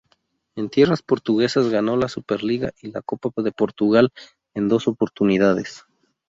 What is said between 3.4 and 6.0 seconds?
de Portugal, en dos oportunidades.